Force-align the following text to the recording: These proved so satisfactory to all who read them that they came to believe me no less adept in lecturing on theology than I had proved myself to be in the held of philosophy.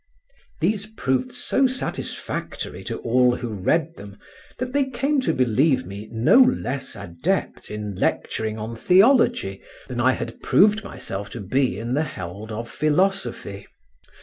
These 0.61 0.87
proved 0.87 1.31
so 1.31 1.67
satisfactory 1.67 2.83
to 2.85 2.97
all 3.01 3.35
who 3.35 3.49
read 3.49 3.97
them 3.97 4.17
that 4.57 4.73
they 4.73 4.89
came 4.89 5.21
to 5.21 5.31
believe 5.31 5.85
me 5.85 6.09
no 6.11 6.39
less 6.39 6.95
adept 6.95 7.69
in 7.69 7.93
lecturing 7.93 8.57
on 8.57 8.75
theology 8.75 9.61
than 9.87 9.99
I 10.01 10.13
had 10.13 10.41
proved 10.41 10.83
myself 10.83 11.29
to 11.37 11.39
be 11.39 11.77
in 11.77 11.93
the 11.93 12.01
held 12.01 12.51
of 12.51 12.67
philosophy. 12.67 13.67